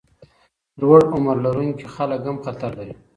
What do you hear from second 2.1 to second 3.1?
هم خطر لري.